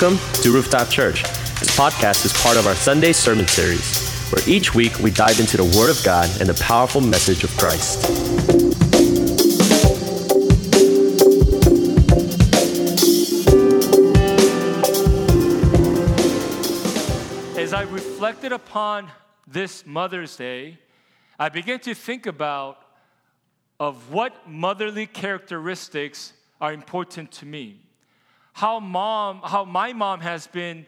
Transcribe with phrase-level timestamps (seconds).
[0.00, 1.24] Welcome to Rooftop Church.
[1.58, 5.56] This podcast is part of our Sunday sermon series, where each week we dive into
[5.56, 8.04] the Word of God and the powerful message of Christ.
[17.58, 19.10] As I reflected upon
[19.48, 20.78] this Mother's Day,
[21.40, 22.78] I began to think about
[23.80, 27.87] of what motherly characteristics are important to me.
[28.58, 30.84] How mom, how my mom has been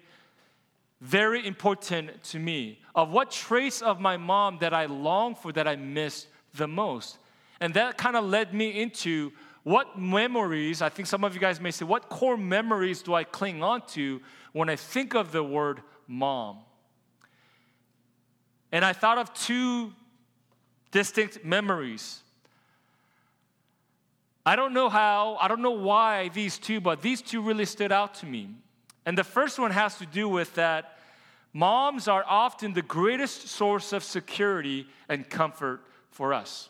[1.01, 2.81] very important to me.
[2.97, 7.19] Of what traits of my mom that I long for that I miss the most.
[7.61, 9.31] And that kind of led me into
[9.63, 13.23] what memories, I think some of you guys may say, what core memories do I
[13.23, 14.21] cling on to
[14.53, 16.59] when I think of the word mom?
[18.73, 19.93] And I thought of two
[20.91, 22.21] distinct memories.
[24.45, 27.93] I don't know how, I don't know why these two, but these two really stood
[27.93, 28.51] out to me.
[29.05, 30.99] And the first one has to do with that
[31.53, 36.69] moms are often the greatest source of security and comfort for us.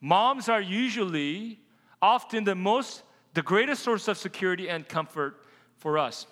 [0.00, 1.58] Moms are usually
[2.00, 3.02] often the most
[3.34, 5.42] the greatest source of security and comfort
[5.78, 6.26] for us.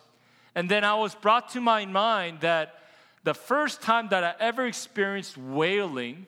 [0.55, 2.75] And then I was brought to my mind that
[3.25, 6.27] the first time that I ever experienced wailing,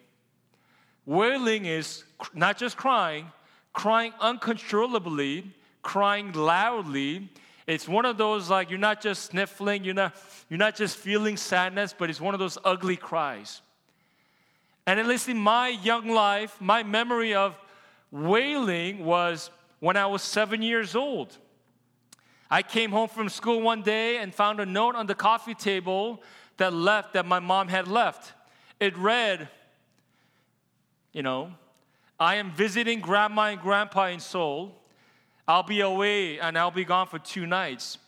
[1.04, 3.30] wailing is not just crying,
[3.72, 5.50] crying uncontrollably,
[5.82, 7.28] crying loudly.
[7.66, 10.14] It's one of those like you're not just sniffling, you're not,
[10.48, 13.62] you're not just feeling sadness, but it's one of those ugly cries.
[14.86, 17.56] And at least in my young life, my memory of
[18.10, 19.50] wailing was
[19.80, 21.36] when I was seven years old.
[22.50, 26.22] I came home from school one day and found a note on the coffee table
[26.58, 28.32] that left that my mom had left.
[28.78, 29.48] It read,
[31.12, 31.52] you know,
[32.18, 34.74] I am visiting grandma and grandpa in Seoul.
[35.48, 37.98] I'll be away and I'll be gone for two nights.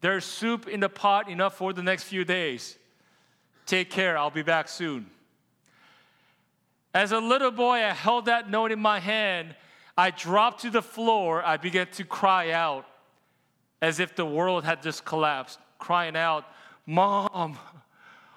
[0.00, 2.76] There's soup in the pot enough for the next few days.
[3.66, 5.06] Take care, I'll be back soon.
[6.92, 9.56] As a little boy, I held that note in my hand.
[9.96, 11.42] I dropped to the floor.
[11.42, 12.86] I began to cry out
[13.80, 16.44] as if the world had just collapsed, crying out,
[16.86, 17.58] Mom,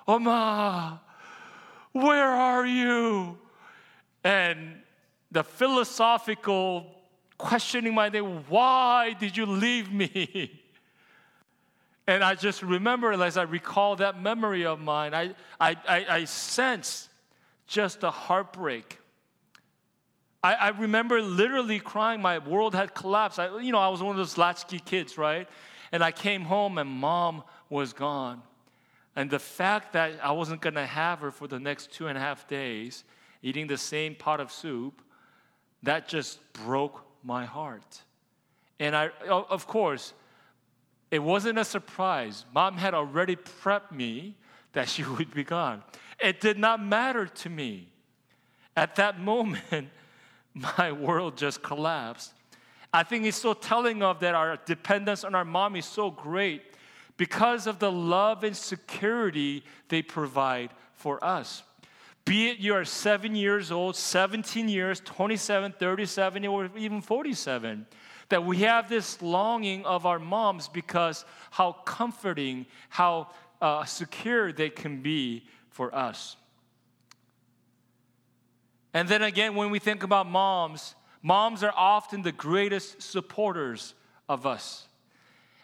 [0.07, 1.01] Oma,
[1.91, 3.37] where are you?
[4.23, 4.81] And
[5.31, 6.95] the philosophical
[7.37, 10.61] questioning my day, why did you leave me?
[12.07, 16.23] And I just remember, as I recall that memory of mine, I, I, I, I
[16.23, 17.09] sense
[17.67, 18.97] just a heartbreak.
[20.41, 22.21] I, I, remember literally crying.
[22.21, 23.39] My world had collapsed.
[23.39, 25.49] I, you know, I was one of those latchkey kids, right?
[25.91, 28.41] And I came home and mom was gone.
[29.17, 32.17] And the fact that I wasn't going to have her for the next two and
[32.17, 33.03] a half days,
[33.41, 35.01] eating the same pot of soup,
[35.87, 38.01] that just broke my heart.
[38.77, 40.13] And I, of course,
[41.09, 42.43] it wasn't a surprise.
[42.53, 44.35] Mom had already prepped me
[44.73, 45.83] that she would be gone.
[46.19, 47.87] It did not matter to me.
[48.75, 49.87] At that moment,
[50.53, 52.33] my world just collapsed.
[52.93, 56.63] I think it's so telling of that our dependence on our mom is so great
[57.15, 61.63] because of the love and security they provide for us.
[62.27, 67.85] Be it you are seven years old, 17 years, 27, 37, or even 47,
[68.27, 73.29] that we have this longing of our moms because how comforting, how
[73.61, 76.35] uh, secure they can be for us.
[78.93, 83.93] And then again, when we think about moms, moms are often the greatest supporters
[84.27, 84.85] of us.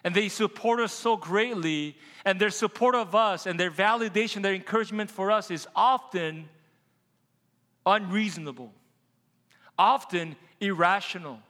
[0.02, 4.54] And they support us so greatly, and their support of us and their validation, their
[4.54, 6.48] encouragement for us is often
[7.86, 8.72] unreasonable,
[9.78, 11.40] often irrational.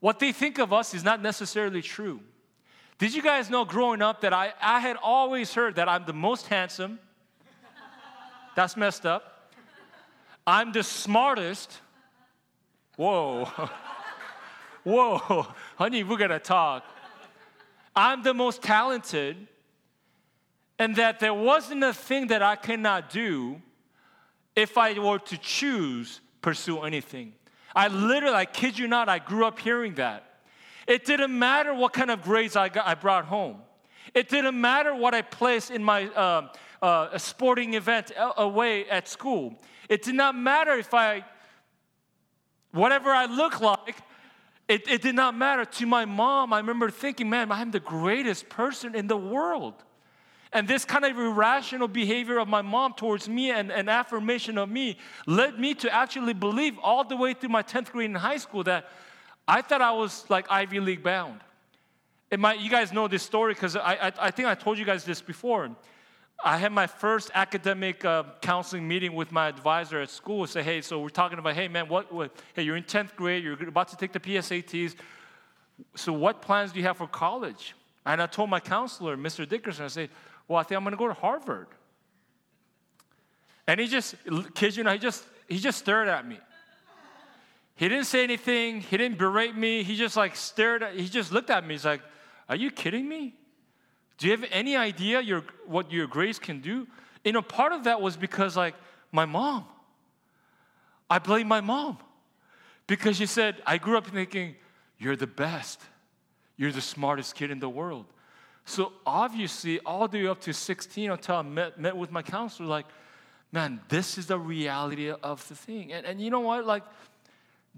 [0.00, 2.20] What they think of us is not necessarily true.
[2.98, 6.12] Did you guys know growing up that I, I had always heard that I'm the
[6.12, 6.98] most handsome?
[8.54, 9.50] That's messed up.
[10.46, 11.80] I'm the smartest.
[12.96, 13.46] Whoa.
[14.84, 15.46] Whoa.
[15.76, 16.84] Honey, we're gonna talk.
[17.94, 19.48] I'm the most talented,
[20.78, 23.60] and that there wasn't a thing that I cannot do
[24.54, 27.32] if I were to choose pursue anything.
[27.74, 30.24] I literally, I kid you not, I grew up hearing that.
[30.86, 33.58] It didn't matter what kind of grades I, got, I brought home.
[34.12, 36.48] It didn't matter what I placed in my uh,
[36.82, 39.54] uh, sporting event away at school.
[39.88, 41.24] It did not matter if I,
[42.72, 43.96] whatever I look like,
[44.68, 45.64] it, it did not matter.
[45.64, 49.74] To my mom, I remember thinking, man, I'm the greatest person in the world.
[50.52, 54.68] And this kind of irrational behavior of my mom towards me and an affirmation of
[54.68, 58.36] me led me to actually believe all the way through my 10th grade in high
[58.36, 58.90] school that
[59.48, 61.40] I thought I was like Ivy League bound.
[62.30, 64.84] it might, you guys know this story because I, I, I, think I told you
[64.84, 65.70] guys this before.
[66.44, 70.46] I had my first academic uh, counseling meeting with my advisor at school.
[70.46, 73.42] Say, hey, so we're talking about, hey, man, what, what, hey, you're in 10th grade,
[73.42, 74.96] you're about to take the PSATs.
[75.94, 77.74] So what plans do you have for college?
[78.04, 79.48] And I told my counselor, Mr.
[79.48, 80.10] Dickerson, I said,
[80.48, 81.68] well, I think I'm going to go to Harvard.
[83.66, 84.14] And he just,
[84.54, 86.38] kids, you know, he just, he just stared at me.
[87.76, 88.80] He didn't say anything.
[88.80, 89.82] He didn't berate me.
[89.82, 91.74] He just like stared at, he just looked at me.
[91.74, 92.02] He's like,
[92.48, 93.34] are you kidding me?
[94.18, 96.86] Do you have any idea your, what your grace can do?
[97.24, 98.74] You know, part of that was because, like,
[99.10, 99.64] my mom.
[101.08, 101.98] I blame my mom
[102.86, 104.56] because she said, I grew up thinking,
[104.98, 105.80] you're the best.
[106.56, 108.06] You're the smartest kid in the world.
[108.64, 112.68] So obviously, all the way up to 16, until I met, met with my counselor,
[112.68, 112.86] like,
[113.50, 115.92] man, this is the reality of the thing.
[115.92, 116.64] And, and you know what?
[116.64, 116.84] Like,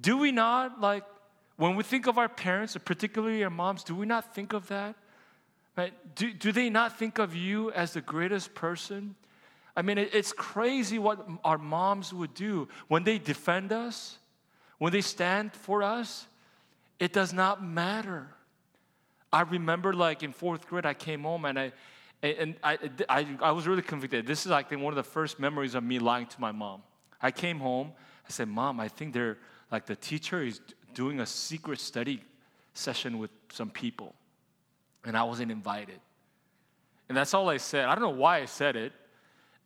[0.00, 1.04] do we not, like,
[1.56, 4.94] when we think of our parents, particularly our moms, do we not think of that?
[5.76, 5.92] Right?
[6.14, 9.14] Do, do they not think of you as the greatest person?
[9.76, 14.19] I mean, it, it's crazy what our moms would do when they defend us,
[14.78, 16.26] when they stand for us.
[17.00, 18.28] It does not matter.
[19.34, 21.72] I remember, like in fourth grade, I came home and I,
[22.22, 22.78] and I,
[23.08, 24.28] I, I was really convicted.
[24.28, 26.84] This is like one of the first memories of me lying to my mom.
[27.20, 27.92] I came home.
[28.26, 29.38] I said, "Mom, I think they're
[29.72, 30.60] like the teacher is
[30.94, 32.22] doing a secret study
[32.75, 34.14] session with some people,
[35.04, 35.98] and I wasn't invited.
[37.08, 37.86] And that's all I said.
[37.86, 38.92] I don't know why I said it.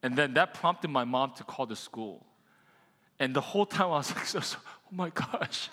[0.02, 2.24] And then that prompted my mom to call the school.
[3.18, 5.68] And the whole time I was like, so, so, oh my gosh.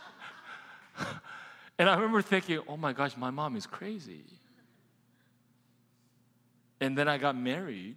[1.78, 4.24] and I remember thinking, oh my gosh, my mom is crazy.
[6.82, 7.96] And then I got married,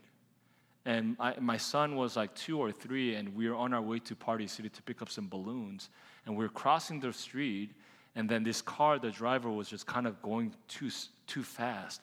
[0.85, 3.99] and I, my son was like two or three, and we were on our way
[4.01, 5.91] to Party City to pick up some balloons
[6.29, 7.71] and we were crossing the street,
[8.15, 10.91] and then this car, the driver was just kind of going too
[11.27, 12.03] too fast,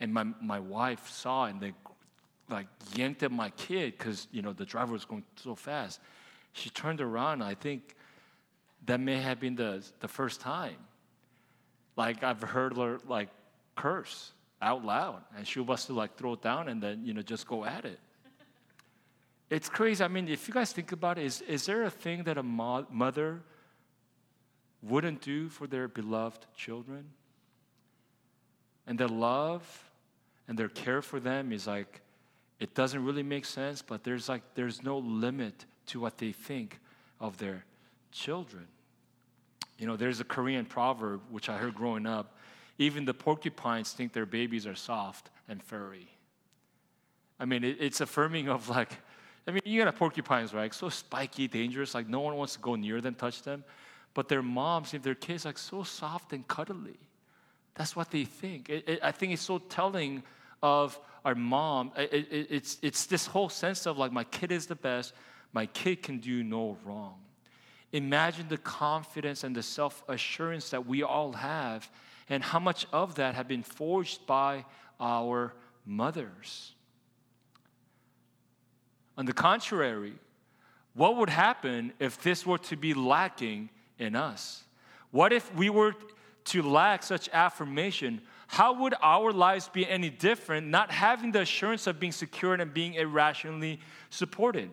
[0.00, 1.74] and my my wife saw and they
[2.48, 6.00] like yanked at my kid because you know the driver was going so fast.
[6.54, 7.42] She turned around.
[7.42, 7.96] I think
[8.86, 10.76] that may have been the the first time.
[11.96, 13.28] Like I've heard her like
[13.74, 14.32] curse
[14.62, 17.46] out loud, and she wants to like throw it down and then you know just
[17.46, 17.98] go at it.
[19.48, 20.02] It's crazy.
[20.02, 22.42] I mean, if you guys think about it, is, is there a thing that a
[22.42, 23.42] mo- mother
[24.82, 27.04] wouldn't do for their beloved children.
[28.86, 29.90] And their love
[30.48, 32.00] and their care for them is like,
[32.60, 36.80] it doesn't really make sense, but there's like, there's no limit to what they think
[37.20, 37.64] of their
[38.12, 38.66] children.
[39.78, 42.36] You know, there's a Korean proverb which I heard growing up
[42.78, 46.08] even the porcupines think their babies are soft and furry.
[47.38, 48.90] I mean, it, it's affirming of like,
[49.46, 50.72] I mean, you got porcupines, right?
[50.74, 53.64] So spiky, dangerous, like no one wants to go near them, touch them.
[54.14, 56.98] But their moms, if their kids like so soft and cuddly,
[57.74, 58.70] that's what they think.
[58.70, 60.22] It, it, I think it's so telling
[60.62, 61.92] of our mom.
[61.96, 65.12] It, it's, it's this whole sense of like, my kid is the best,
[65.52, 67.14] my kid can do no wrong.
[67.92, 71.90] Imagine the confidence and the self assurance that we all have,
[72.28, 74.64] and how much of that have been forged by
[75.00, 75.52] our
[75.84, 76.74] mothers.
[79.16, 80.14] On the contrary,
[80.94, 84.64] what would happen if this were to be lacking in us?
[85.10, 85.94] What if we were
[86.46, 88.20] to lack such affirmation?
[88.46, 92.72] How would our lives be any different not having the assurance of being secured and
[92.72, 94.70] being irrationally supported?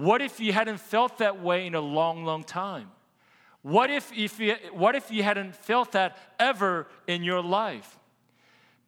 [0.00, 2.90] What if you hadn't felt that way in a long, long time?
[3.60, 7.98] What if, if you, what if you hadn't felt that ever in your life?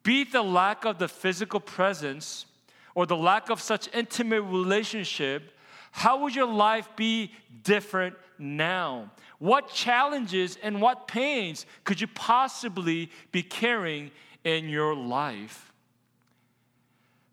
[0.01, 2.47] Be it the lack of the physical presence
[2.95, 5.55] or the lack of such intimate relationship,
[5.91, 7.31] how would your life be
[7.63, 9.11] different now?
[9.37, 14.09] What challenges and what pains could you possibly be carrying
[14.43, 15.71] in your life?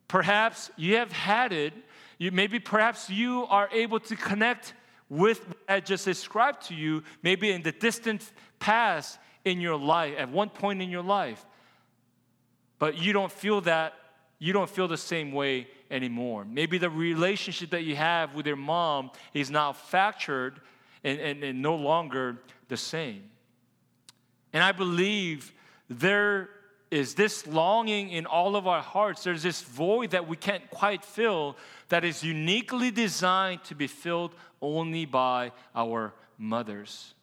[0.07, 1.73] Perhaps you have had it.
[2.21, 4.75] You, maybe perhaps you are able to connect
[5.09, 10.15] with what I just described to you, maybe in the distant past in your life,
[10.19, 11.45] at one point in your life.
[12.79, 13.95] But you don't feel that,
[14.39, 16.45] you don't feel the same way anymore.
[16.45, 20.61] Maybe the relationship that you have with your mom is now fractured
[21.03, 22.37] and, and, and no longer
[22.69, 23.23] the same.
[24.53, 25.55] And I believe
[25.89, 26.51] there
[26.91, 29.25] is this longing in all of our hearts.
[29.25, 31.57] There's this void that we can't quite fill
[31.91, 37.15] that is uniquely designed to be filled only by our mothers.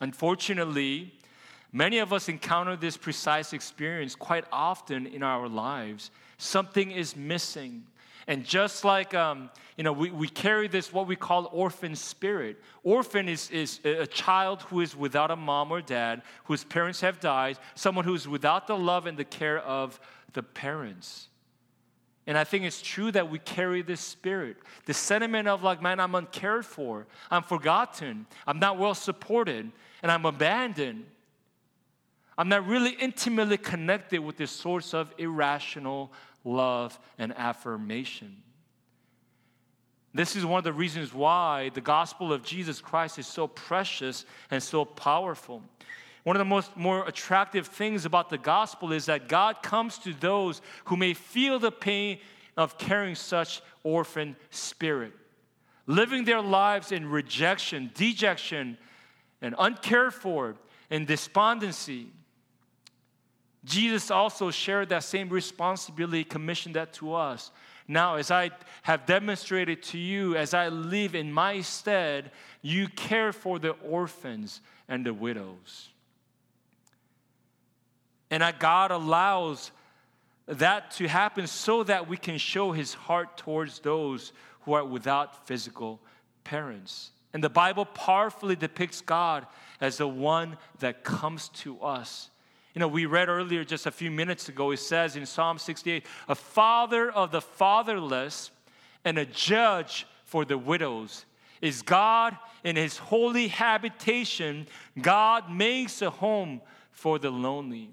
[0.00, 1.14] Unfortunately,
[1.72, 6.10] many of us encounter this precise experience quite often in our lives.
[6.36, 7.84] Something is missing.
[8.26, 12.58] And just like, um, you know, we, we carry this, what we call orphan spirit.
[12.82, 17.20] Orphan is, is a child who is without a mom or dad, whose parents have
[17.20, 19.98] died, someone who is without the love and the care of
[20.34, 21.28] the parents.
[22.28, 25.98] And I think it's true that we carry this spirit, the sentiment of like, man,
[25.98, 31.06] I'm uncared for, I'm forgotten, I'm not well supported, and I'm abandoned.
[32.36, 36.12] I'm not really intimately connected with this source of irrational
[36.48, 38.36] love, and affirmation.
[40.14, 44.24] This is one of the reasons why the gospel of Jesus Christ is so precious
[44.50, 45.62] and so powerful.
[46.28, 50.12] One of the most more attractive things about the gospel is that God comes to
[50.12, 52.18] those who may feel the pain
[52.54, 55.14] of carrying such orphan spirit,
[55.86, 58.76] living their lives in rejection, dejection,
[59.40, 60.54] and uncared for,
[60.90, 62.08] and despondency.
[63.64, 67.50] Jesus also shared that same responsibility, commissioned that to us.
[67.88, 68.50] Now, as I
[68.82, 74.60] have demonstrated to you, as I live in my stead, you care for the orphans
[74.88, 75.88] and the widows.
[78.30, 79.70] And God allows
[80.46, 85.46] that to happen so that we can show his heart towards those who are without
[85.46, 86.00] physical
[86.44, 87.10] parents.
[87.32, 89.46] And the Bible powerfully depicts God
[89.80, 92.30] as the one that comes to us
[92.78, 96.06] you know, we read earlier just a few minutes ago, it says in Psalm 68
[96.28, 98.52] a father of the fatherless
[99.04, 101.24] and a judge for the widows.
[101.60, 104.68] Is God in his holy habitation?
[105.02, 106.60] God makes a home
[106.92, 107.90] for the lonely.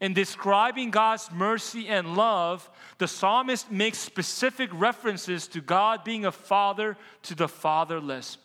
[0.00, 6.32] In describing God's mercy and love, the psalmist makes specific references to God being a
[6.32, 8.38] father to the fatherless.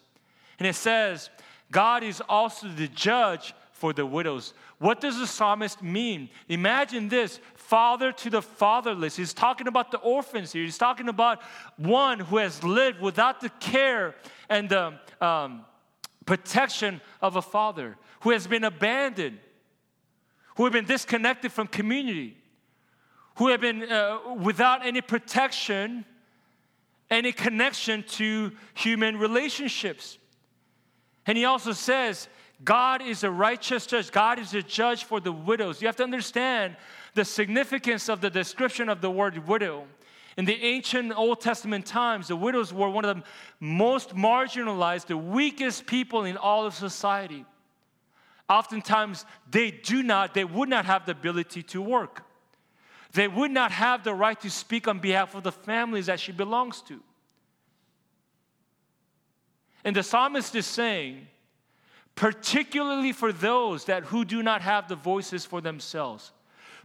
[0.58, 1.30] And it says,
[1.72, 4.54] God is also the judge for the widows.
[4.80, 6.30] What does the psalmist mean?
[6.50, 9.16] Imagine this father to the fatherless.
[9.16, 10.64] He's talking about the orphans here.
[10.64, 11.42] He's talking about
[11.78, 14.16] one who has lived without the care
[14.50, 15.66] and the um,
[16.26, 19.40] protection of a father, who has been abandoned,
[20.56, 22.38] who have been disconnected from community,
[23.36, 26.06] who have been uh, without any protection,
[27.10, 30.18] any connection to human relationships.
[31.26, 32.28] And he also says,
[32.64, 34.12] God is a righteous judge.
[34.12, 35.82] God is a judge for the widows.
[35.82, 36.76] You have to understand
[37.14, 39.86] the significance of the description of the word widow.
[40.38, 43.24] In the ancient Old Testament times, the widows were one of the
[43.60, 47.46] most marginalized, the weakest people in all of society.
[48.54, 52.24] Oftentimes, they do not, they would not have the ability to work.
[53.14, 56.32] They would not have the right to speak on behalf of the families that she
[56.32, 57.00] belongs to.
[59.84, 61.28] And the psalmist is saying,
[62.16, 66.32] particularly for those that who do not have the voices for themselves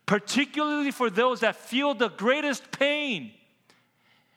[0.06, 3.30] particularly for those that feel the greatest pain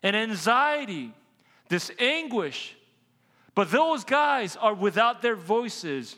[0.04, 1.14] and anxiety
[1.70, 2.76] this anguish
[3.56, 6.18] but those guys are without their voices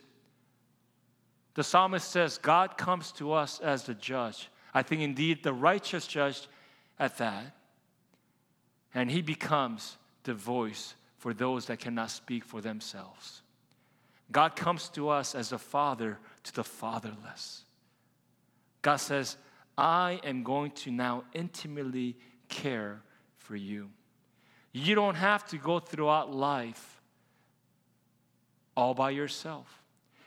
[1.55, 6.07] the psalmist says god comes to us as the judge i think indeed the righteous
[6.07, 6.47] judge
[6.99, 7.55] at that
[8.93, 13.43] and he becomes the voice for those that cannot speak for themselves
[14.33, 17.63] God comes to us as a father to the fatherless.
[18.81, 19.37] God says,
[19.77, 22.17] I am going to now intimately
[22.49, 23.01] care
[23.37, 23.89] for you.
[24.71, 26.99] You don't have to go throughout life
[28.75, 29.82] all by yourself.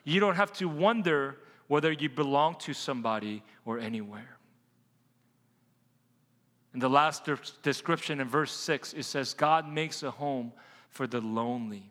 [0.07, 1.37] You don't have to wonder
[1.67, 4.39] whether you belong to somebody or anywhere.
[6.73, 10.53] In the last de- description in verse 6, it says, God makes a home
[10.91, 11.91] for the lonely.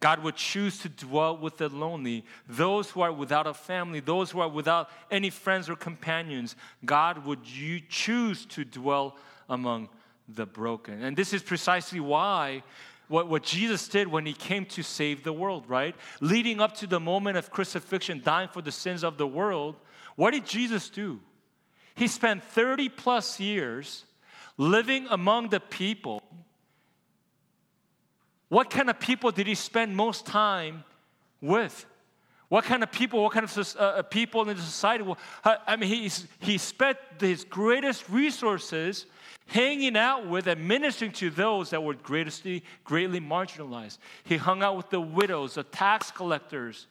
[0.00, 4.32] God would choose to dwell with the lonely, those who are without a family, those
[4.32, 6.56] who are without any friends or companions.
[6.84, 9.16] God would you choose to dwell
[9.48, 9.90] among
[10.26, 11.02] the broken.
[11.02, 12.64] And this is precisely why
[13.10, 15.94] what, what Jesus did when he came to save the world, right?
[16.20, 19.76] Leading up to the moment of crucifixion, dying for the sins of the world,
[20.16, 21.20] what did Jesus do?
[21.94, 24.04] He spent 30 plus years
[24.56, 26.22] living among the people
[28.50, 30.82] what kind of people did he spend most time
[31.40, 31.86] with?
[32.48, 35.04] What kind of people, what kind of uh, uh people in the society?
[35.44, 39.06] I mean, he's, he spent his greatest resources
[39.50, 43.98] hanging out with and ministering to those that were greatly, greatly marginalized.
[44.22, 46.86] He hung out with the widows, the tax collectors,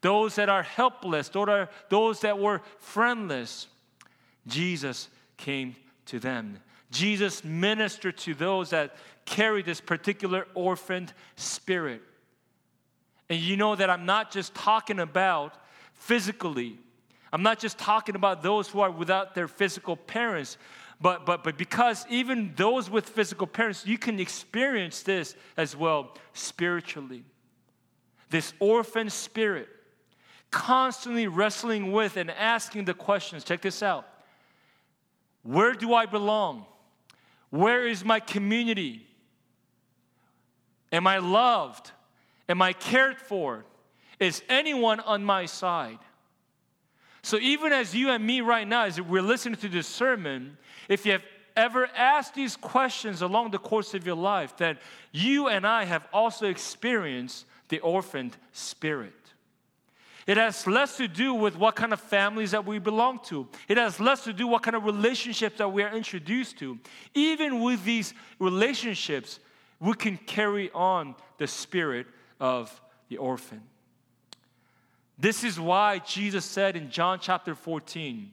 [0.00, 3.68] those that are helpless, those, those that were friendless.
[4.48, 6.58] Jesus came to them.
[6.90, 12.02] Jesus ministered to those that carry this particular orphaned spirit.
[13.30, 15.54] And you know that I'm not just talking about
[15.94, 16.78] physically,
[17.32, 20.58] I'm not just talking about those who are without their physical parents,
[21.02, 26.16] but, but, but because even those with physical parents, you can experience this as well
[26.32, 27.24] spiritually.
[28.30, 29.68] This orphan spirit,
[30.52, 33.42] constantly wrestling with and asking the questions.
[33.42, 34.06] Check this out
[35.42, 36.66] Where do I belong?
[37.50, 39.04] Where is my community?
[40.92, 41.90] Am I loved?
[42.48, 43.64] Am I cared for?
[44.20, 45.98] Is anyone on my side?
[47.22, 50.58] So, even as you and me right now, as we're listening to this sermon,
[50.88, 51.24] if you have
[51.56, 54.78] ever asked these questions along the course of your life, then
[55.12, 59.14] you and I have also experienced the orphaned spirit.
[60.26, 63.48] It has less to do with what kind of families that we belong to.
[63.68, 66.78] It has less to do what kind of relationships that we are introduced to.
[67.14, 69.40] Even with these relationships,
[69.80, 72.06] we can carry on the spirit
[72.38, 73.62] of the orphan.
[75.18, 78.30] This is why Jesus said in John chapter 14,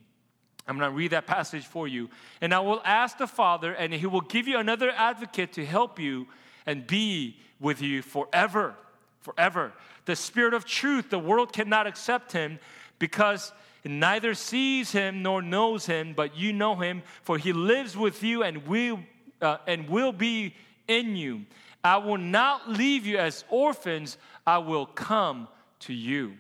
[0.70, 2.10] I'm going to read that passage for you.
[2.42, 6.00] And I will ask the Father, and He will give you another advocate to help
[6.00, 6.28] you
[6.68, 8.76] and be with you forever.
[9.22, 9.74] Forever.
[10.06, 12.60] The Spirit of truth, the world cannot accept Him
[13.00, 13.52] because
[13.84, 18.22] it neither sees Him nor knows Him, but you know Him, for He lives with
[18.22, 19.00] you and will,
[19.42, 20.54] uh, and will be
[20.88, 21.46] in you.
[21.84, 25.48] I will not leave you as orphans, I will come
[25.82, 26.34] to you.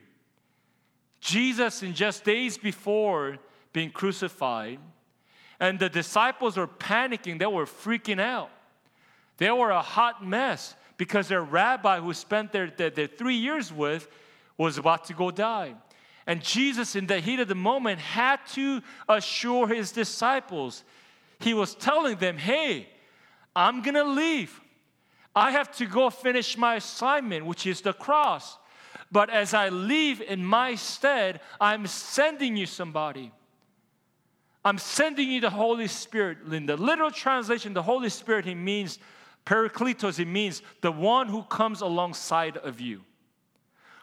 [1.19, 3.39] Jesus, in just days before,
[3.73, 4.79] being crucified.
[5.59, 8.49] And the disciples were panicking, they were freaking out.
[9.37, 13.71] They were a hot mess because their rabbi, who spent their, their, their three years
[13.71, 14.07] with,
[14.57, 15.75] was about to go die.
[16.27, 20.83] And Jesus, in the heat of the moment, had to assure his disciples.
[21.39, 22.89] He was telling them, Hey,
[23.55, 24.59] I'm gonna leave.
[25.35, 28.57] I have to go finish my assignment, which is the cross.
[29.11, 33.31] But as I leave in my stead, I'm sending you somebody.
[34.69, 36.37] I'm sending you the Holy Spirit.
[36.51, 38.99] In the literal translation, the Holy Spirit, he means
[39.43, 43.01] Parakletos, it means the one who comes alongside of you,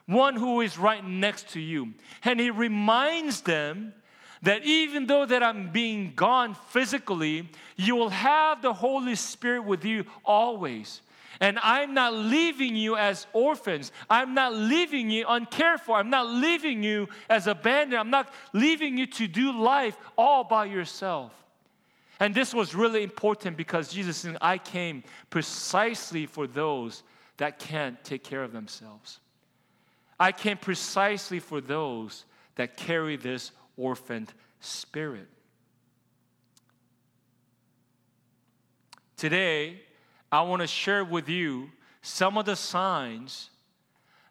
[0.07, 1.95] one who is right next to you.
[2.25, 3.95] And he reminds them
[4.43, 9.85] that even though that I'm being gone physically, you will have the Holy Spirit with
[9.85, 11.01] you always.
[11.41, 13.93] And I'm not leaving you as orphans.
[14.09, 15.97] I'm not leaving you uncared for.
[15.97, 17.99] I'm not leaving you as abandoned.
[18.01, 21.33] I'm not leaving you to do life all by yourself.
[22.19, 27.03] And this was really important because Jesus said, I came precisely for those
[27.37, 29.21] that can't take care of themselves.
[30.19, 35.29] I came precisely for those that carry this orphaned spirit.
[39.19, 39.81] Today,
[40.31, 41.71] I want to share with you
[42.03, 43.51] some of the signs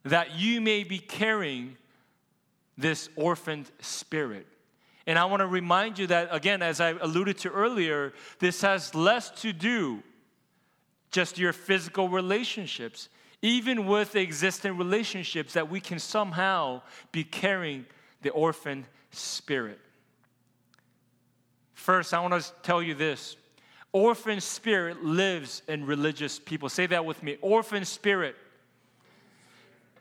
[0.03, 1.77] that you may be carrying
[2.77, 4.45] this orphaned spirit.
[5.07, 8.93] And I want to remind you that, again, as I alluded to earlier, this has
[8.95, 10.01] less to do
[11.11, 13.09] just your physical relationships,
[13.41, 16.81] even with existing relationships, that we can somehow
[17.11, 17.85] be carrying
[18.21, 19.79] the orphan spirit.
[21.73, 23.37] First, I want to tell you this
[23.95, 26.67] orphan spirit lives in religious people.
[26.67, 27.37] Say that with me.
[27.39, 28.35] Orphan spirit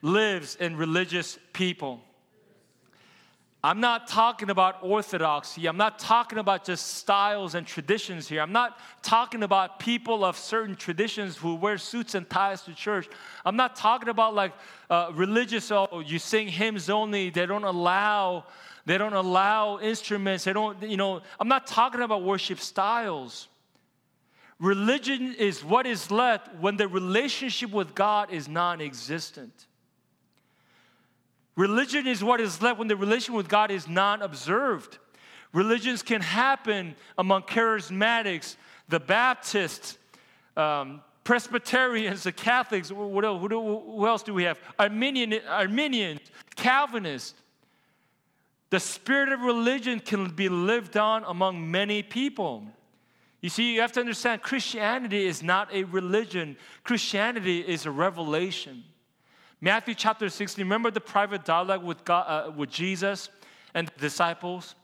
[0.02, 2.00] lives in religious people.
[3.62, 5.66] I'm not talking about orthodoxy.
[5.66, 8.42] I'm not talking about just styles and traditions here.
[8.42, 13.09] I'm not talking about people of certain traditions who wear suits and ties to church.
[13.44, 14.54] I'm not talking about like
[14.90, 17.30] uh, religious, oh, you sing hymns only.
[17.30, 18.46] They don't allow,
[18.87, 20.42] they don't allow instruments.
[20.42, 23.46] They don't, you know, I'm not talking about worship styles.
[24.59, 29.67] Religion is what is left when the relationship with God is non existent.
[31.57, 34.99] Religion is what is left when the relation with God is non observed.
[35.53, 38.57] Religions can happen among charismatics,
[38.88, 39.99] the Baptists,
[40.57, 42.90] um, Presbyterians, the Catholics.
[42.90, 44.59] What else, who else do we have?
[44.79, 46.21] Arminian, Arminians,
[46.57, 47.35] Calvinists.
[48.71, 52.67] The spirit of religion can be lived on among many people.
[53.44, 58.85] You see, you have to understand Christianity is not a religion, Christianity is a revelation.
[59.61, 63.28] Matthew chapter 16, remember the private dialogue with, God, uh, with Jesus
[63.74, 64.74] and the disciples?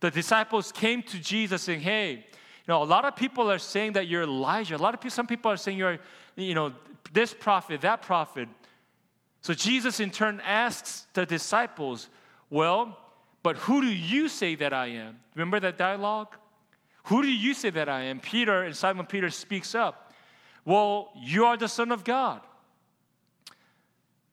[0.00, 3.92] The disciples came to Jesus saying, Hey, you know, a lot of people are saying
[3.92, 4.74] that you're Elijah.
[4.74, 6.00] A lot of people, some people are saying you're,
[6.34, 6.72] you know,
[7.12, 8.48] this prophet, that prophet.
[9.42, 12.08] So Jesus in turn asks the disciples,
[12.50, 12.98] Well,
[13.44, 15.20] but who do you say that I am?
[15.36, 16.34] Remember that dialogue?
[17.08, 18.20] Who do you say that I am?
[18.20, 20.12] Peter and Simon Peter speaks up.
[20.66, 22.42] Well, you are the Son of God.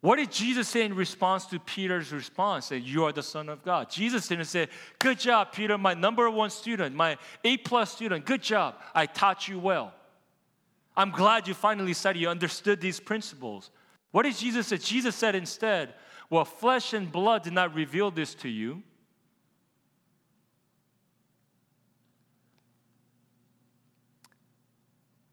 [0.02, 2.70] What did Jesus say in response to Peter's response?
[2.70, 3.90] That You are the Son of God.
[3.90, 4.68] Jesus didn't say,
[5.00, 8.26] Good job, Peter, my number one student, my A plus student.
[8.26, 8.76] Good job.
[8.94, 9.94] I taught you well.
[10.98, 13.72] I'm glad you finally said you understood these principles.
[14.12, 14.78] What did Jesus say?
[14.78, 15.94] Jesus said instead,
[16.30, 18.84] Well, flesh and blood did not reveal this to you.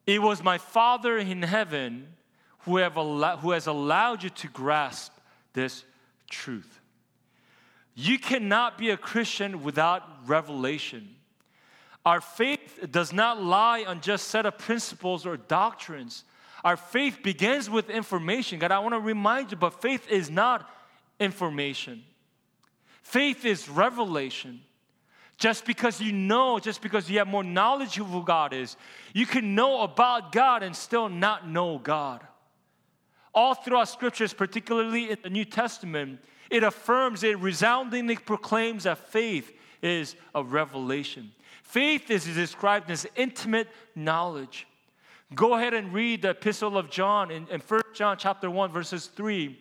[0.06, 2.08] It was my Father in heaven
[2.60, 5.12] who, who has allowed you to grasp
[5.52, 5.84] this
[6.30, 6.80] truth.
[7.94, 11.14] You cannot be a Christian without revelation.
[12.04, 16.24] Our faith does not lie on just set of principles or doctrines.
[16.64, 18.58] Our faith begins with information.
[18.58, 20.68] God, I want to remind you, but faith is not
[21.20, 22.02] information.
[23.02, 24.62] Faith is revelation.
[25.42, 28.76] Just because you know, just because you have more knowledge of who God is,
[29.12, 32.24] you can know about God and still not know God.
[33.34, 39.52] All throughout scriptures, particularly in the New Testament, it affirms, it resoundingly proclaims that faith
[39.82, 41.32] is a revelation.
[41.64, 44.68] Faith is described as intimate knowledge.
[45.34, 49.06] Go ahead and read the epistle of John in, in 1 John chapter 1, verses
[49.08, 49.58] 3.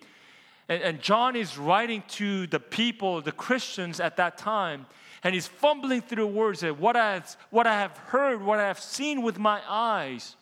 [0.69, 4.85] And, and John is writing to the people, the Christians at that time,
[5.23, 8.67] and he's fumbling through words that what I have, what I have heard, what I
[8.67, 10.35] have seen with my eyes.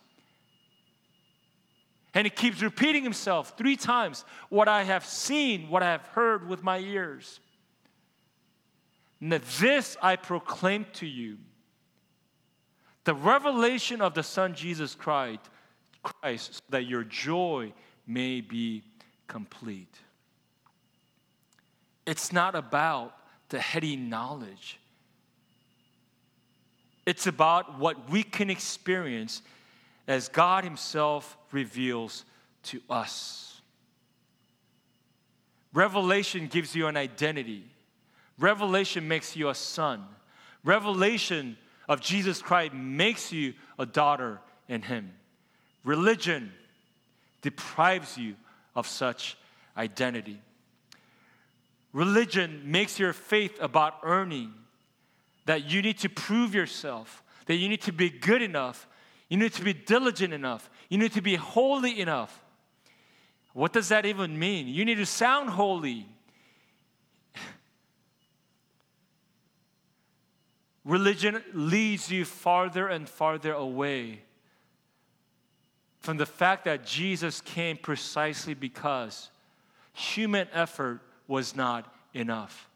[2.14, 6.48] And he keeps repeating himself three times what I have seen, what I have heard
[6.48, 7.40] with my ears.
[9.20, 11.36] Now, this I proclaim to you
[13.04, 15.40] the revelation of the Son Jesus Christ,
[16.02, 17.72] Christ, so that your joy
[18.06, 18.82] may be
[19.26, 19.94] complete.
[22.06, 23.14] It's not about
[23.50, 24.78] the heady knowledge,
[27.06, 29.42] it's about what we can experience
[30.08, 32.24] as God Himself reveals
[32.64, 33.60] to us.
[35.72, 37.64] Revelation gives you an identity.
[38.38, 40.04] Revelation makes you a son.
[40.64, 41.56] Revelation
[41.88, 45.12] of Jesus Christ makes you a daughter in Him.
[45.84, 46.52] Religion
[47.42, 48.34] deprives you
[48.74, 49.36] of such
[49.76, 50.40] identity.
[51.92, 54.52] Religion makes your faith about earning,
[55.46, 58.86] that you need to prove yourself, that you need to be good enough,
[59.30, 60.68] you need to be diligent enough.
[60.90, 62.44] You need to be holy enough.
[63.52, 64.66] What does that even mean?
[64.66, 66.06] You need to sound holy.
[70.84, 74.22] Religion leads you farther and farther away
[76.00, 79.30] from the fact that Jesus came precisely because
[79.92, 82.68] human effort was not enough.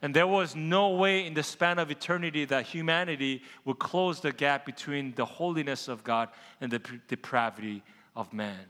[0.00, 4.32] And there was no way in the span of eternity that humanity would close the
[4.32, 6.30] gap between the holiness of God
[6.62, 7.82] and the depravity
[8.16, 8.64] of man.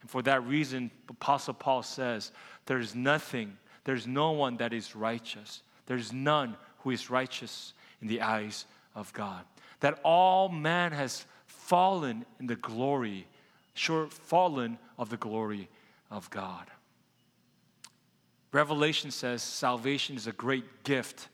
[0.00, 2.32] And for that reason, Apostle Paul says,
[2.66, 5.62] There's nothing, there's no one that is righteous.
[5.86, 9.44] There's none who is righteous in the eyes of God.
[9.80, 13.26] That all man has fallen in the glory,
[13.74, 15.68] short fallen of the glory
[16.10, 16.66] of God.
[18.52, 21.28] Revelation says salvation is a great gift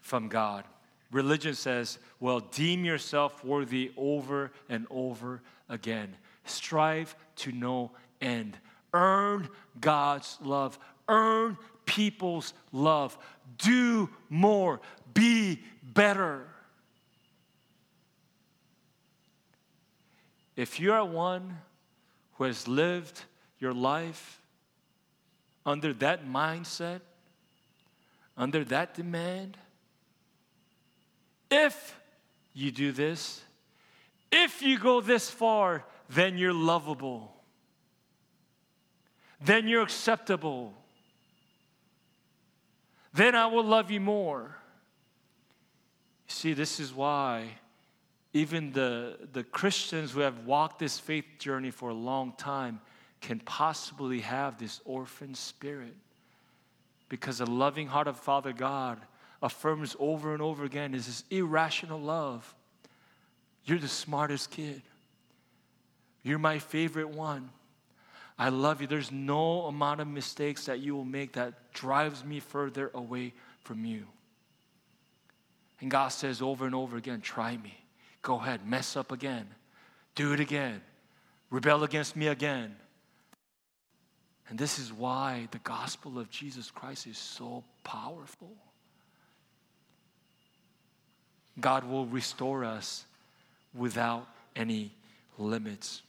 [0.00, 0.64] from God.
[1.10, 6.14] Religion says, well, deem yourself worthy over and over again.
[6.44, 8.58] Strive to no end.
[8.92, 9.48] Earn
[9.80, 10.78] God's love.
[11.08, 13.16] Earn people's love.
[13.58, 14.80] Do more.
[15.14, 16.46] Be better.
[20.56, 21.58] If you are one
[22.34, 23.22] who has lived
[23.58, 24.40] your life
[25.66, 27.00] under that mindset,
[28.36, 29.58] under that demand,
[31.50, 31.98] if
[32.54, 33.42] you do this,
[34.30, 37.34] if you go this far, then you're lovable.
[39.40, 40.72] Then you're acceptable.
[43.12, 44.56] Then I will love you more.
[46.28, 47.48] You see, this is why
[48.32, 52.80] even the, the Christians who have walked this faith journey for a long time
[53.20, 55.94] can possibly have this orphan spirit.
[57.08, 58.98] Because the loving heart of Father God
[59.42, 62.54] affirms over and over again is this irrational love.
[63.64, 64.82] You're the smartest kid.
[66.22, 67.50] You're my favorite one.
[68.38, 68.86] I love you.
[68.86, 73.84] There's no amount of mistakes that you will make that drives me further away from
[73.84, 74.06] you.
[75.80, 77.78] And God says over and over again, try me.
[78.22, 79.46] Go ahead, mess up again.
[80.14, 80.80] Do it again.
[81.50, 82.74] Rebel against me again.
[84.48, 88.52] And this is why the gospel of Jesus Christ is so powerful.
[91.60, 93.06] God will restore us
[93.74, 94.92] without any
[95.38, 96.02] limits.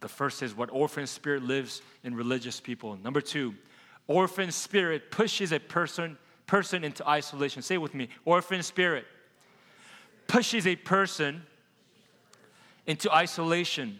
[0.00, 2.98] The first is what orphan spirit lives in religious people.
[3.02, 3.54] Number two,
[4.06, 7.62] orphan spirit pushes a person, person into isolation.
[7.62, 9.06] Say with me orphan spirit
[10.26, 11.42] pushes a person
[12.86, 13.98] into isolation.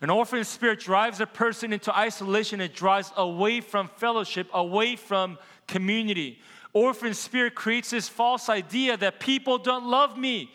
[0.00, 2.60] An orphan spirit drives a person into isolation.
[2.60, 6.38] It drives away from fellowship, away from community.
[6.72, 10.50] Orphan spirit creates this false idea that people don't love me.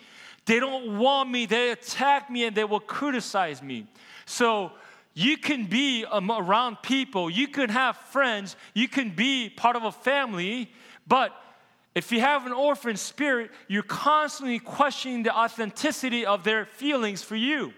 [0.46, 1.46] They don't want me.
[1.46, 3.88] They attack me and they will criticize me.
[4.26, 4.72] So
[5.14, 9.92] you can be around people, you can have friends, you can be part of a
[9.92, 10.72] family,
[11.06, 11.34] but
[11.94, 17.36] if you have an orphan spirit, you're constantly questioning the authenticity of their feelings for
[17.36, 17.74] you.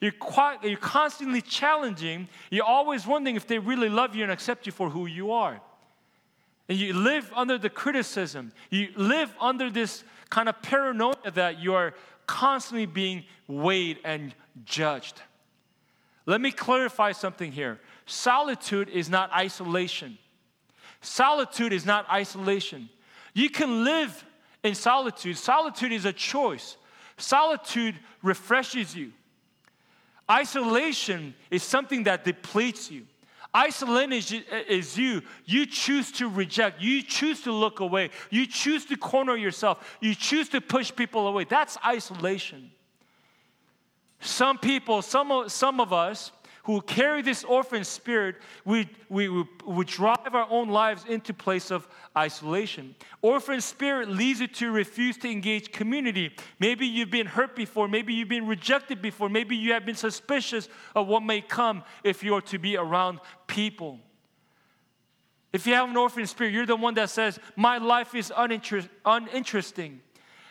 [0.00, 2.28] You're, quite, you're constantly challenging.
[2.50, 5.60] You're always wondering if they really love you and accept you for who you are.
[6.68, 8.52] And you live under the criticism.
[8.70, 11.94] You live under this kind of paranoia that you are
[12.26, 15.20] constantly being weighed and judged.
[16.26, 17.80] Let me clarify something here.
[18.06, 20.18] Solitude is not isolation.
[21.02, 22.88] Solitude is not isolation.
[23.34, 24.24] You can live
[24.62, 25.36] in solitude.
[25.36, 26.78] Solitude is a choice.
[27.18, 29.12] Solitude refreshes you.
[30.30, 33.06] Isolation is something that depletes you.
[33.56, 34.32] Isolation is,
[34.68, 35.22] is you.
[35.44, 36.80] You choose to reject.
[36.80, 38.10] You choose to look away.
[38.30, 39.96] You choose to corner yourself.
[40.00, 41.44] You choose to push people away.
[41.44, 42.72] That's isolation.
[44.20, 46.32] Some people, some some of us,
[46.64, 51.70] who carry this orphan spirit, we, we, we, we drive our own lives into place
[51.70, 52.94] of isolation.
[53.20, 56.34] Orphan spirit leads you to refuse to engage community.
[56.58, 60.68] Maybe you've been hurt before, maybe you've been rejected before, maybe you have been suspicious
[60.94, 64.00] of what may come if you are to be around people.
[65.52, 68.88] If you have an orphan spirit, you're the one that says, My life is uninter-
[69.04, 70.00] uninteresting.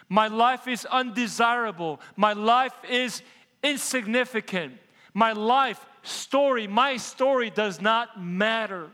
[0.10, 2.00] My life is undesirable.
[2.16, 3.24] My life is
[3.64, 4.78] insignificant.
[5.14, 8.90] My life story, my story does not matter.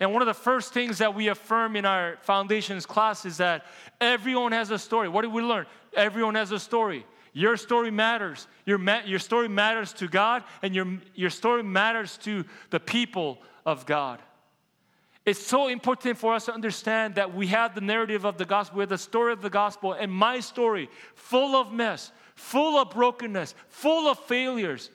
[0.00, 3.66] And one of the first things that we affirm in our foundations class is that
[4.00, 5.08] everyone has a story.
[5.08, 5.66] What did we learn?
[5.94, 7.04] Everyone has a story.
[7.32, 8.46] Your story matters.
[8.64, 13.38] Your, ma- your story matters to God, and your, your story matters to the people
[13.66, 14.20] of God.
[15.26, 18.78] It's so important for us to understand that we have the narrative of the gospel,
[18.78, 22.90] we have the story of the gospel, and my story, full of mess, full of
[22.90, 24.90] brokenness, full of failures,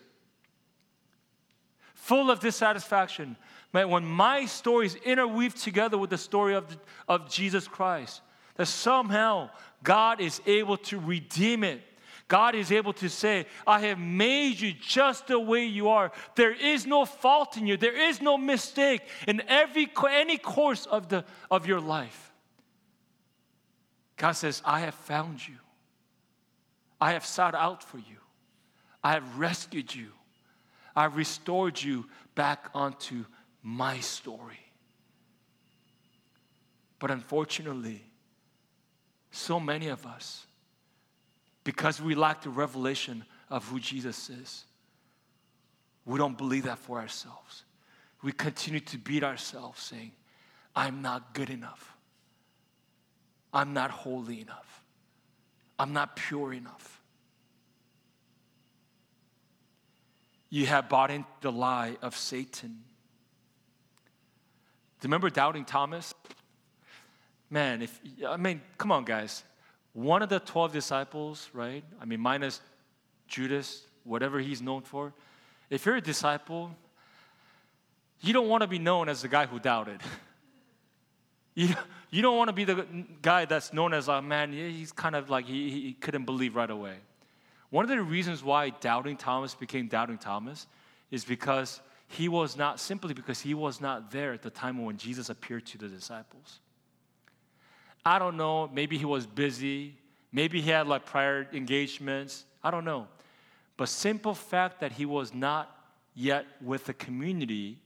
[1.94, 3.36] full of dissatisfaction.
[3.74, 6.78] Man, when my story is interweaved together with the story of,
[7.08, 8.22] of Jesus Christ,
[8.56, 9.50] that somehow
[9.84, 11.82] God is able to redeem it.
[12.30, 16.12] God is able to say, I have made you just the way you are.
[16.36, 17.76] There is no fault in you.
[17.76, 22.32] There is no mistake in every any course of, the, of your life.
[24.16, 25.58] God says, I have found you.
[27.00, 28.18] I have sought out for you.
[29.04, 30.10] I have rescued you.
[30.96, 33.26] I have restored you back onto
[33.62, 34.60] my story.
[37.00, 38.04] But unfortunately,
[39.32, 40.46] so many of us,
[41.64, 44.66] because we lack the revelation of who Jesus is,
[46.06, 47.64] we don't believe that for ourselves.
[48.22, 50.12] We continue to beat ourselves saying,
[50.76, 51.96] I'm not good enough.
[53.54, 54.83] I'm not holy enough.
[55.84, 57.02] I'm not pure enough.
[60.50, 62.70] You have bought into the lie of Satan.
[65.02, 66.14] Do you remember doubting Thomas?
[67.50, 69.44] Man, if I mean, come on, guys.
[69.92, 71.84] One of the 12 disciples, right?
[72.00, 72.62] I mean, minus
[73.28, 75.14] Judas, whatever he's known for.
[75.70, 76.74] If you're a disciple,
[78.22, 80.00] you don't want to be known as the guy who doubted.
[81.56, 81.76] You,
[82.10, 82.86] you don't want to be the
[83.22, 86.56] guy that's known as a oh, man, he's kind of like he, he couldn't believe
[86.56, 86.96] right away.
[87.70, 90.68] One of the reasons why doubting Thomas became doubting Thomas
[91.12, 94.98] is because he was not simply because he was not there at the time when
[94.98, 96.60] Jesus appeared to the disciples.
[98.06, 99.96] I don't know, maybe he was busy,
[100.32, 103.08] maybe he had like prior engagements, I don't know.
[103.78, 105.76] But simple fact that he was not
[106.14, 107.80] yet with the community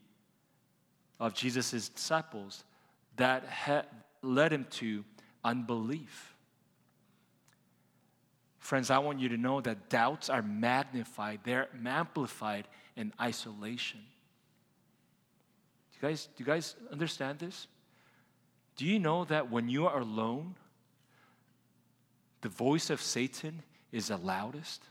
[1.20, 2.64] of Jesus' disciples
[3.18, 3.86] that had
[4.22, 5.04] led him to
[5.44, 6.36] unbelief.
[8.60, 14.02] Friends, I want you to know that doubts are magnified, they're amplified in isolation.
[15.92, 17.68] Do you guys, do you guys understand this?
[18.76, 20.56] Do you know that when you are alone,
[22.42, 24.84] the voice of Satan is the loudest?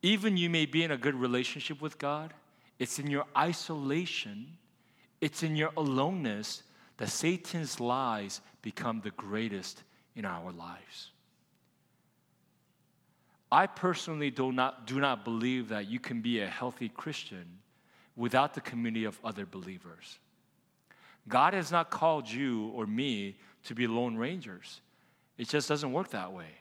[0.00, 2.32] Even you may be in a good relationship with God,
[2.78, 4.58] it's in your isolation
[5.26, 6.62] it's in your aloneness
[6.98, 9.82] that Satan's lies become the greatest
[10.14, 11.10] in our lives.
[13.50, 17.58] I personally do not, do not believe that you can be a healthy Christian
[18.14, 20.20] without the community of other believers.
[21.26, 24.80] God has not called you or me to be lone rangers.
[25.38, 26.52] It just doesn't work that way.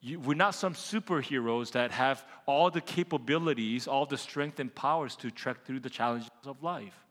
[0.00, 5.14] You, we're not some superheroes that have all the capabilities, all the strength and powers
[5.16, 7.03] to trek through the challenges of life.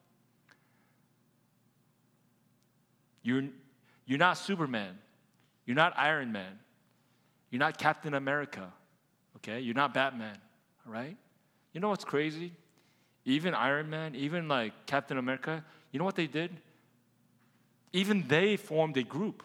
[3.24, 3.44] You're,
[4.06, 4.98] you're not Superman.
[5.66, 6.60] You're not Iron Man.
[7.50, 8.72] You're not Captain America.
[9.38, 9.60] Okay?
[9.62, 10.38] You're not Batman.
[10.86, 11.16] All right?
[11.74, 12.52] You know what's crazy?
[13.26, 16.52] Even Iron Man, even like Captain America, you know what they did?
[17.94, 19.44] Even they formed a group.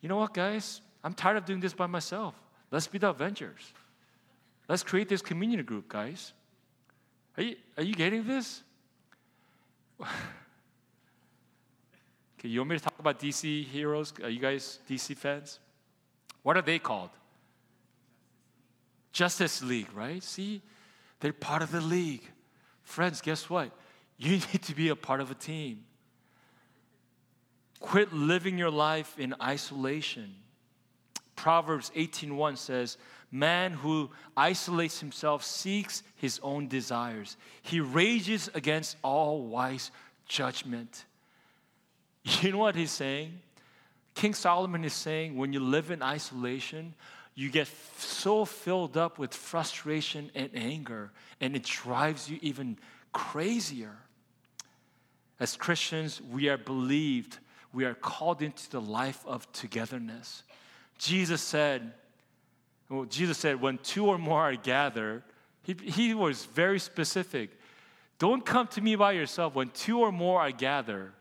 [0.00, 0.80] You know what, guys?
[1.02, 2.34] I'm tired of doing this by myself.
[2.70, 3.72] Let's be the Avengers.
[4.68, 6.32] Let's create this community group, guys.
[7.36, 8.62] Are you, are you getting this?
[12.42, 14.12] okay, you want me to talk about DC heroes?
[14.20, 15.60] Are you guys DC fans?
[16.42, 17.10] What are they called?
[19.12, 20.22] Justice League, right?
[20.22, 20.60] See,
[21.20, 22.28] they're part of the league.
[22.82, 23.70] Friends, guess what?
[24.18, 25.84] You need to be a part of a team.
[27.78, 30.34] Quit living your life in isolation.
[31.36, 32.98] Proverbs 18:1 says,
[33.30, 37.36] "Man who isolates himself seeks his own desires.
[37.62, 39.92] He rages against all wise
[40.26, 41.04] judgment."
[42.42, 43.40] You know what he's saying?
[44.14, 46.94] King Solomon is saying when you live in isolation,
[47.34, 52.78] you get so filled up with frustration and anger, and it drives you even
[53.12, 53.96] crazier.
[55.40, 57.38] As Christians, we are believed,
[57.72, 60.42] we are called into the life of togetherness.
[60.98, 61.92] Jesus said,
[62.88, 65.22] well, Jesus said, when two or more are gathered,
[65.62, 67.50] he, he was very specific.
[68.18, 69.54] Don't come to me by yourself.
[69.54, 71.12] When two or more are gathered,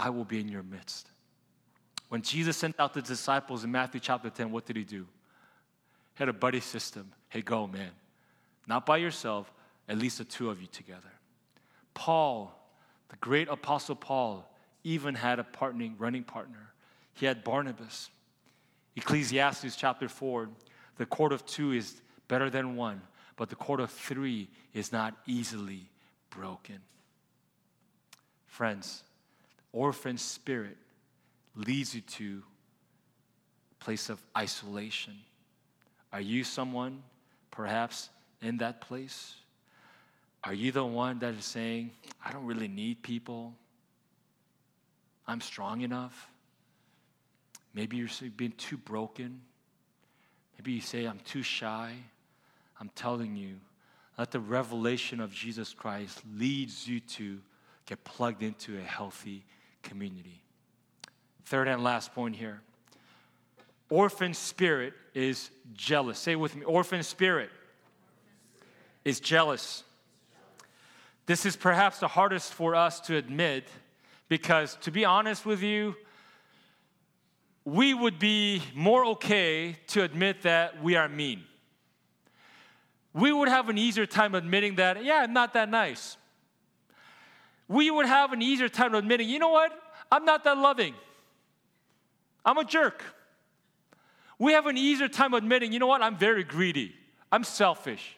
[0.00, 1.08] I will be in your midst.
[2.08, 5.06] When Jesus sent out the disciples in Matthew chapter 10, what did he do?
[6.14, 7.12] He had a buddy system.
[7.28, 7.90] Hey, go, man.
[8.66, 9.52] Not by yourself,
[9.88, 11.12] at least the two of you together.
[11.92, 12.58] Paul,
[13.10, 14.50] the great apostle Paul,
[14.84, 16.72] even had a partnering, running partner.
[17.12, 18.08] He had Barnabas.
[18.96, 20.48] Ecclesiastes chapter 4
[20.96, 23.00] the cord of two is better than one,
[23.36, 25.88] but the cord of three is not easily
[26.28, 26.78] broken.
[28.46, 29.02] Friends,
[29.72, 30.76] orphan spirit
[31.54, 32.42] leads you to
[33.72, 35.16] a place of isolation.
[36.12, 37.02] Are you someone
[37.50, 38.10] perhaps
[38.42, 39.34] in that place?
[40.42, 41.90] Are you the one that is saying,
[42.24, 43.54] I don't really need people?
[45.26, 46.28] I'm strong enough?
[47.74, 49.40] Maybe you're being too broken.
[50.58, 51.94] Maybe you say, I'm too shy.
[52.80, 53.56] I'm telling you,
[54.18, 57.38] let the revelation of Jesus Christ leads you to
[57.86, 59.44] get plugged into a healthy
[59.82, 60.42] community.
[61.44, 62.60] Third and last point here.
[63.88, 66.18] Orphan spirit is jealous.
[66.18, 67.50] Say with me orphan spirit
[69.04, 69.82] is jealous.
[71.26, 73.68] This is perhaps the hardest for us to admit
[74.28, 75.96] because, to be honest with you,
[77.64, 81.44] we would be more okay to admit that we are mean.
[83.12, 86.16] We would have an easier time admitting that, yeah, I'm not that nice.
[87.70, 89.72] We would have an easier time admitting, you know what,
[90.10, 90.92] I'm not that loving.
[92.44, 93.00] I'm a jerk.
[94.40, 96.92] We have an easier time admitting, you know what, I'm very greedy,
[97.30, 98.16] I'm selfish.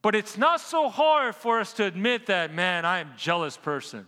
[0.00, 3.58] But it's not so hard for us to admit that, man, I am a jealous
[3.58, 4.06] person.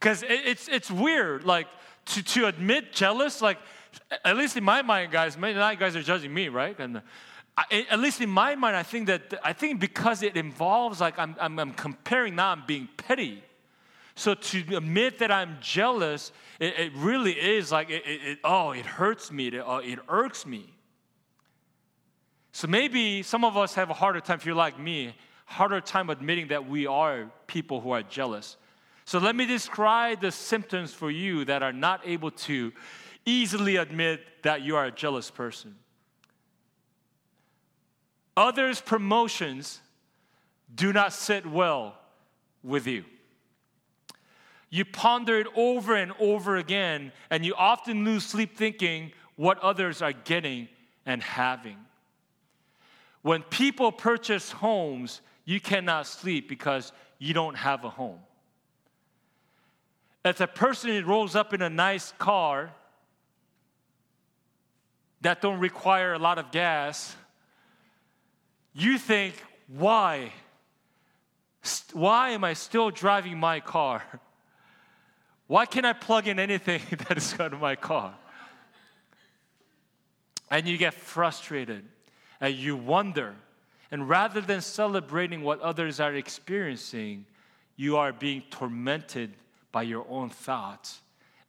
[0.00, 1.68] Because it's, it's weird, like,
[2.06, 3.58] to, to admit jealous, like,
[4.24, 6.76] at least in my mind, guys, not you guys are judging me, right?
[6.80, 7.00] And
[7.56, 11.18] I, at least in my mind, I think that, I think because it involves, like,
[11.18, 13.42] I'm, I'm, I'm comparing now, I'm being petty.
[14.14, 18.86] So to admit that I'm jealous, it, it really is like, it, it, oh, it
[18.86, 20.72] hurts me, it, uh, it irks me.
[22.52, 26.08] So maybe some of us have a harder time, if you're like me, harder time
[26.08, 28.56] admitting that we are people who are jealous.
[29.04, 32.72] So let me describe the symptoms for you that are not able to
[33.26, 35.74] easily admit that you are a jealous person.
[38.36, 39.80] Others' promotions
[40.74, 41.96] do not sit well
[42.62, 43.04] with you.
[44.70, 50.00] You ponder it over and over again, and you often lose sleep thinking what others
[50.00, 50.68] are getting
[51.04, 51.76] and having.
[53.20, 58.20] When people purchase homes, you cannot sleep because you don't have a home.
[60.24, 62.72] If a person rolls up in a nice car
[65.20, 67.14] that don't require a lot of gas,
[68.74, 69.34] you think,
[69.68, 70.32] why?
[71.92, 74.02] Why am I still driving my car?
[75.46, 78.14] Why can't I plug in anything that is out of my car?
[80.52, 81.82] and you get frustrated
[82.40, 83.34] and you wonder.
[83.90, 87.24] And rather than celebrating what others are experiencing,
[87.76, 89.32] you are being tormented
[89.72, 91.00] by your own thoughts,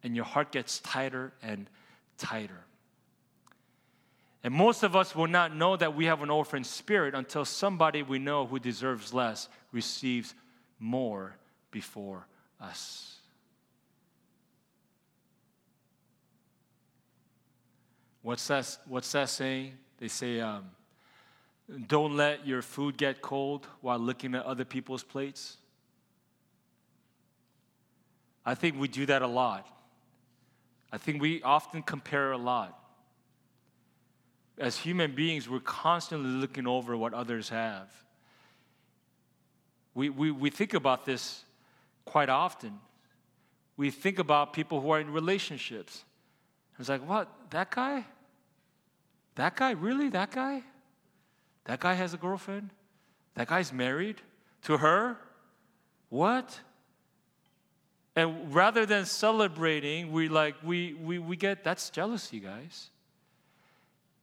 [0.02, 1.70] and your heart gets tighter and
[2.18, 2.64] tighter.
[4.44, 8.04] And most of us will not know that we have an orphan spirit until somebody
[8.04, 10.36] we know who deserves less receives
[10.80, 11.36] more
[11.72, 12.28] before
[12.60, 13.18] us.
[18.22, 19.74] What's that, what's that saying?
[19.98, 20.66] They say, um,
[21.88, 25.58] don't let your food get cold while looking at other people's plates.
[28.46, 29.66] I think we do that a lot.
[30.92, 32.78] I think we often compare a lot.
[34.58, 37.90] As human beings, we're constantly looking over what others have.
[39.96, 41.44] We, we, we think about this
[42.06, 42.80] quite often.
[43.78, 46.04] We think about people who are in relationships.
[46.80, 47.30] It's like, what?
[47.52, 48.06] That guy?
[49.36, 49.72] That guy?
[49.72, 50.10] Really?
[50.10, 50.64] That guy?
[51.66, 52.70] That guy has a girlfriend?
[53.36, 54.22] That guy's married
[54.64, 55.18] to her?
[56.10, 56.60] What?
[58.16, 62.90] And rather than celebrating, we like we we, we get that's jealousy, guys.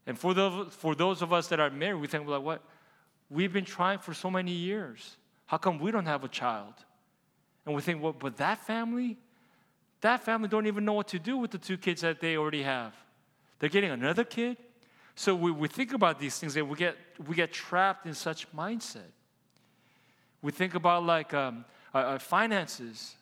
[0.07, 2.63] And for those for those of us that are married, we think like what
[3.29, 5.17] we've been trying for so many years.
[5.47, 6.75] How come we don't have a child?
[7.67, 9.19] And we think, well, but that family,
[10.01, 12.63] that family don't even know what to do with the two kids that they already
[12.63, 12.95] have.
[13.59, 14.57] They're getting another kid.
[15.15, 16.97] So we, we think about these things and we get
[17.27, 19.13] we get trapped in such mindset.
[20.43, 23.17] We think about like um, uh, uh, finances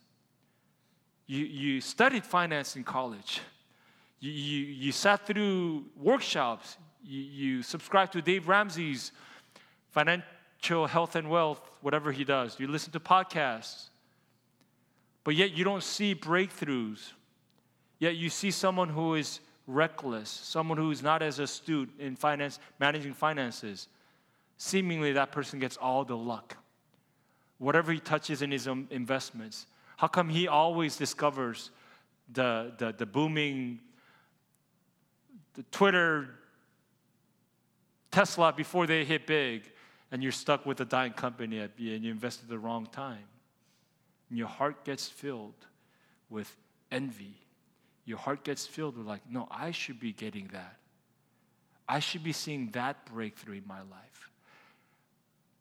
[1.28, 3.40] you, you studied finance in college.
[4.20, 6.76] You, you, you sat through workshops.
[7.04, 9.12] You, you subscribed to Dave Ramsey's
[9.90, 12.58] financial health and wealth, whatever he does.
[12.58, 13.88] You listen to podcasts.
[15.24, 17.12] But yet you don't see breakthroughs.
[17.98, 22.58] Yet you see someone who is reckless, someone who is not as astute in finance,
[22.80, 23.88] managing finances.
[24.56, 26.56] Seemingly, that person gets all the luck.
[27.58, 29.66] Whatever he touches in his um, investments,
[29.96, 31.70] how come he always discovers
[32.32, 33.80] the, the, the booming
[35.59, 36.28] the Twitter,
[38.12, 39.68] Tesla before they hit big,
[40.12, 43.24] and you're stuck with a dying company and you invested at the wrong time?
[44.30, 45.66] And your heart gets filled
[46.30, 46.56] with
[46.92, 47.34] envy.
[48.04, 50.76] Your heart gets filled with, like, no, I should be getting that.
[51.88, 54.30] I should be seeing that breakthrough in my life.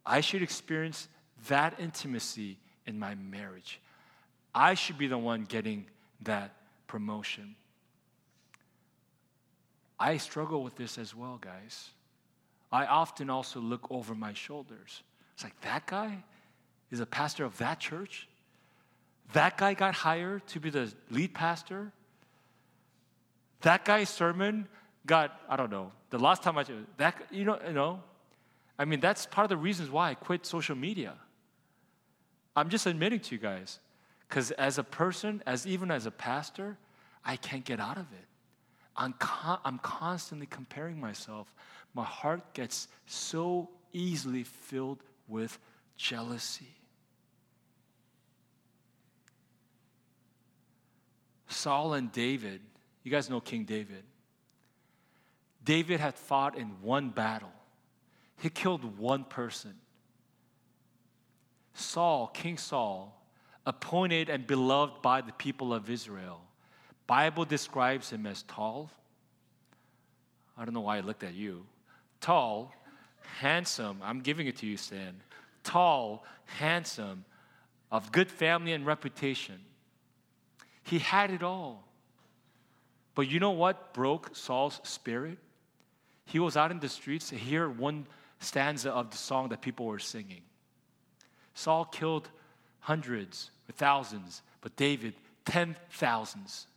[0.05, 1.07] I should experience
[1.47, 3.81] that intimacy in my marriage.
[4.53, 5.87] I should be the one getting
[6.21, 6.51] that
[6.85, 7.55] promotion.
[9.99, 11.89] I struggle with this as well, guys.
[12.71, 15.03] I often also look over my shoulders.
[15.33, 16.23] It's like, that guy
[16.91, 18.27] is a pastor of that church?
[19.33, 21.91] That guy got hired to be the lead pastor?
[23.61, 24.67] That guy's sermon
[25.05, 26.65] got, I don't know, the last time I,
[26.97, 28.01] that, you know, you know,
[28.79, 31.15] I mean, that's part of the reasons why I quit social media.
[32.55, 33.79] I'm just admitting to you guys.
[34.27, 36.77] Because as a person, as even as a pastor,
[37.23, 38.26] I can't get out of it.
[38.97, 41.53] I'm, con- I'm constantly comparing myself.
[41.93, 45.57] My heart gets so easily filled with
[45.97, 46.75] jealousy.
[51.47, 52.61] Saul and David,
[53.03, 54.03] you guys know King David.
[55.63, 57.51] David had fought in one battle,
[58.39, 59.73] he killed one person.
[61.73, 63.21] Saul, King Saul,
[63.65, 66.41] appointed and beloved by the people of Israel.
[67.07, 68.91] Bible describes him as tall.
[70.57, 71.65] I don't know why I looked at you.
[72.19, 72.73] Tall,
[73.39, 73.99] handsome.
[74.03, 75.15] I'm giving it to you, Stan.
[75.63, 77.23] Tall, handsome,
[77.91, 79.59] of good family and reputation.
[80.83, 81.83] He had it all.
[83.15, 85.37] But you know what broke Saul's spirit?
[86.25, 88.05] He was out in the streets to hear one
[88.39, 90.41] stanza of the song that people were singing.
[91.53, 92.29] Saul killed
[92.79, 95.13] hundreds, thousands, but David,
[95.45, 96.67] ten thousands.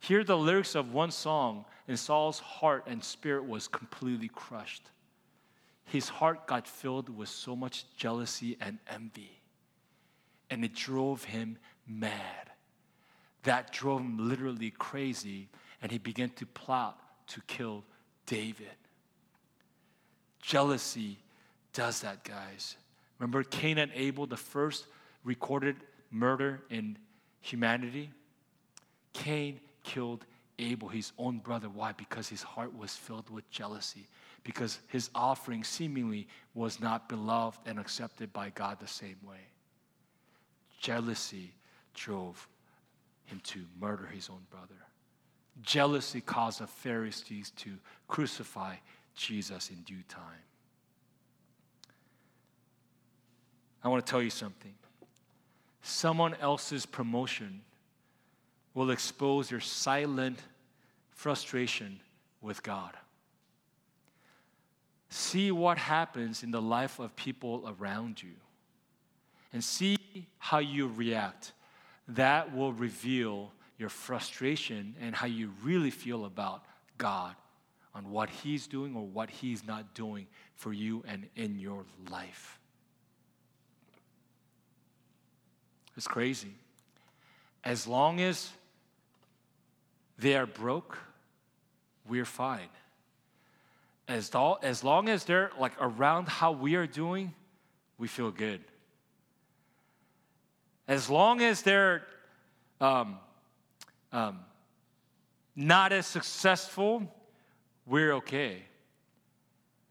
[0.00, 4.90] Hear the lyrics of one song, and Saul's heart and spirit was completely crushed.
[5.84, 9.40] His heart got filled with so much jealousy and envy,
[10.50, 12.50] and it drove him mad.
[13.44, 15.48] That drove him literally crazy,
[15.80, 17.84] and he began to plot to kill
[18.26, 18.76] David.
[20.42, 21.18] Jealousy
[21.72, 22.76] does that, guys.
[23.18, 24.86] Remember Cain and Abel, the first
[25.24, 25.76] recorded
[26.10, 26.98] murder in
[27.40, 28.10] humanity?
[29.12, 30.26] Cain killed
[30.58, 31.68] Abel, his own brother.
[31.68, 31.92] Why?
[31.92, 34.06] Because his heart was filled with jealousy.
[34.44, 39.40] Because his offering seemingly was not beloved and accepted by God the same way.
[40.78, 41.54] Jealousy
[41.94, 42.48] drove
[43.24, 44.74] him to murder his own brother.
[45.62, 47.70] jealousy caused the Pharisees to
[48.06, 48.76] crucify
[49.16, 50.44] Jesus in due time.
[53.82, 54.74] I want to tell you something.
[55.82, 57.62] Someone else's promotion
[58.78, 60.38] will expose your silent
[61.10, 61.98] frustration
[62.40, 62.96] with God.
[65.08, 68.36] See what happens in the life of people around you
[69.52, 69.98] and see
[70.38, 71.54] how you react.
[72.06, 76.64] That will reveal your frustration and how you really feel about
[76.98, 77.34] God
[77.96, 82.60] on what He's doing or what He's not doing for you and in your life.
[85.96, 86.54] It's crazy.
[87.64, 88.52] As long as
[90.18, 90.98] they are broke,
[92.08, 92.68] we're fine.
[94.08, 94.30] As,
[94.62, 97.34] as long as they're like around how we are doing,
[97.98, 98.60] we feel good.
[100.86, 102.02] As long as they're
[102.80, 103.18] um,
[104.12, 104.40] um,
[105.54, 107.02] not as successful,
[107.86, 108.62] we're okay.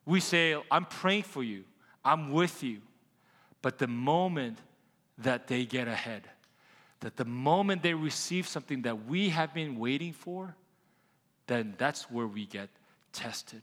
[0.05, 1.63] We say, I'm praying for you,
[2.03, 2.81] I'm with you.
[3.61, 4.57] But the moment
[5.17, 6.23] that they get ahead,
[6.99, 10.55] that the moment they receive something that we have been waiting for,
[11.47, 12.69] then that's where we get
[13.13, 13.61] tested.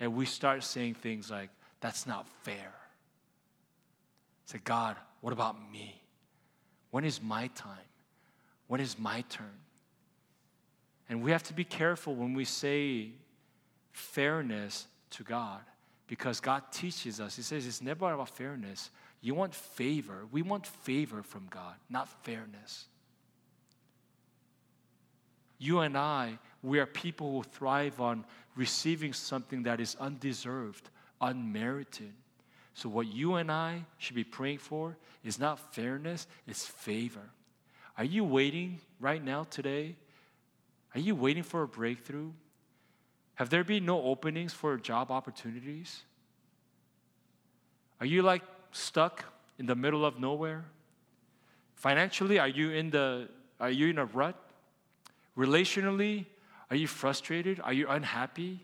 [0.00, 1.50] And we start saying things like,
[1.80, 2.72] that's not fair.
[4.46, 6.00] Say, God, what about me?
[6.90, 7.78] When is my time?
[8.68, 9.46] When is my turn?
[11.08, 13.10] And we have to be careful when we say
[13.92, 15.60] fairness to God
[16.06, 17.36] because God teaches us.
[17.36, 18.90] He says it's never about fairness.
[19.26, 20.28] You want favor.
[20.30, 22.84] We want favor from God, not fairness.
[25.58, 28.24] You and I, we are people who thrive on
[28.54, 32.12] receiving something that is undeserved, unmerited.
[32.74, 37.28] So, what you and I should be praying for is not fairness, it's favor.
[37.98, 39.96] Are you waiting right now today?
[40.94, 42.30] Are you waiting for a breakthrough?
[43.34, 46.02] Have there been no openings for job opportunities?
[47.98, 48.42] Are you like
[48.76, 49.24] stuck
[49.58, 50.64] in the middle of nowhere?
[51.74, 54.36] Financially, are you in the are you in a rut?
[55.36, 56.26] Relationally,
[56.70, 57.60] are you frustrated?
[57.60, 58.60] Are you unhappy?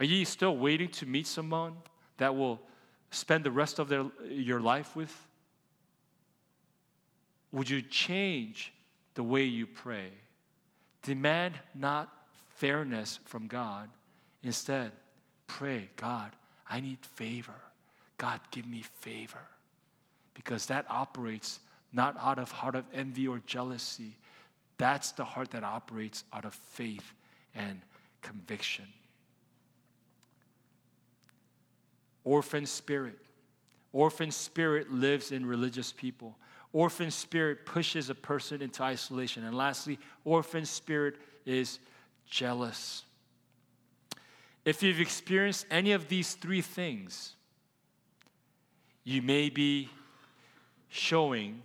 [0.00, 1.74] Are you still waiting to meet someone
[2.18, 2.60] that will
[3.10, 5.14] spend the rest of their, your life with?
[7.52, 8.72] Would you change
[9.14, 10.10] the way you pray?
[11.02, 12.12] Demand not
[12.56, 13.88] fairness from God.
[14.42, 14.92] Instead,
[15.46, 16.32] pray, God,
[16.68, 17.54] I need favor.
[18.18, 19.42] God, give me favor.
[20.34, 21.60] Because that operates
[21.92, 24.16] not out of heart of envy or jealousy.
[24.78, 27.14] That's the heart that operates out of faith
[27.54, 27.80] and
[28.22, 28.86] conviction.
[32.24, 33.18] Orphan spirit.
[33.92, 36.36] Orphan spirit lives in religious people.
[36.72, 39.44] Orphan spirit pushes a person into isolation.
[39.44, 41.78] And lastly, orphan spirit is
[42.28, 43.04] jealous.
[44.64, 47.35] If you've experienced any of these three things,
[49.06, 49.88] you may be
[50.88, 51.62] showing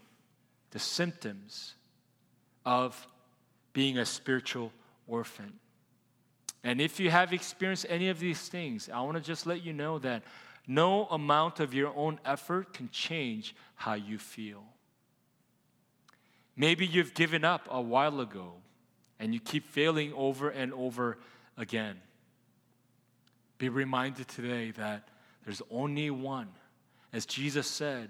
[0.69, 1.73] the symptoms
[2.63, 3.07] of
[3.73, 4.71] being a spiritual
[5.07, 5.51] orphan.
[6.63, 9.73] And if you have experienced any of these things, I want to just let you
[9.73, 10.21] know that
[10.67, 14.63] no amount of your own effort can change how you feel.
[16.55, 18.53] Maybe you've given up a while ago
[19.19, 21.17] and you keep failing over and over
[21.57, 21.99] again.
[23.57, 25.07] Be reminded today that
[25.43, 26.49] there's only one.
[27.13, 28.09] As Jesus said,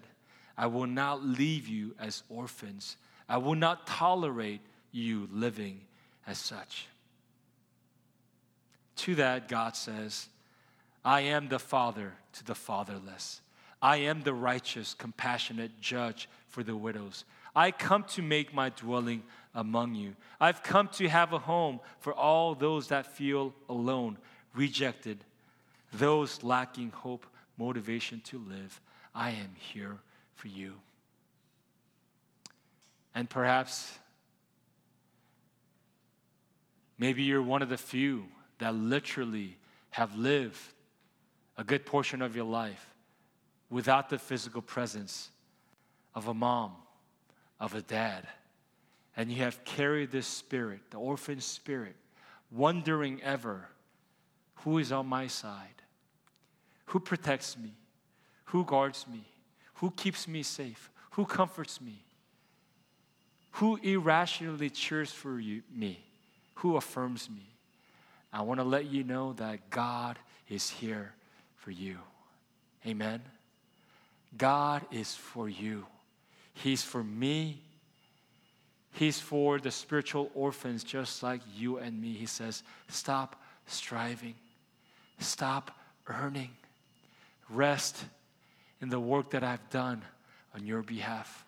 [0.57, 2.97] I will not leave you as orphans.
[3.27, 5.81] I will not tolerate you living
[6.27, 6.87] as such.
[8.97, 10.27] To that, God says,
[11.03, 13.41] I am the father to the fatherless.
[13.81, 17.25] I am the righteous, compassionate judge for the widows.
[17.55, 19.23] I come to make my dwelling
[19.55, 20.15] among you.
[20.39, 24.17] I've come to have a home for all those that feel alone,
[24.53, 25.23] rejected,
[25.91, 27.25] those lacking hope,
[27.57, 28.79] motivation to live.
[29.13, 29.97] I am here
[30.35, 30.73] for you.
[33.13, 33.91] And perhaps,
[36.97, 38.25] maybe you're one of the few
[38.59, 39.57] that literally
[39.91, 40.59] have lived
[41.57, 42.93] a good portion of your life
[43.69, 45.29] without the physical presence
[46.15, 46.73] of a mom
[47.59, 48.27] of a dad.
[49.17, 51.95] And you have carried this spirit, the orphan spirit,
[52.49, 53.67] wondering ever
[54.63, 55.81] who is on my side?
[56.87, 57.73] Who protects me?
[58.51, 59.23] Who guards me?
[59.75, 60.89] Who keeps me safe?
[61.11, 62.03] Who comforts me?
[63.53, 66.03] Who irrationally cheers for you, me?
[66.55, 67.47] Who affirms me?
[68.33, 71.13] I want to let you know that God is here
[71.55, 71.97] for you.
[72.85, 73.21] Amen.
[74.37, 75.85] God is for you.
[76.53, 77.61] He's for me.
[78.91, 82.11] He's for the spiritual orphans just like you and me.
[82.11, 84.35] He says, Stop striving,
[85.19, 85.71] stop
[86.07, 86.51] earning,
[87.49, 88.03] rest
[88.81, 90.01] in the work that I've done
[90.55, 91.45] on your behalf.